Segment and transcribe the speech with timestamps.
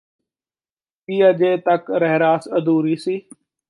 [1.09, 3.21] ਕੀ ਅਜੇ ਤਕ ਰਹਿਰਾਸ ਅਧੂਰੀ ਸੀ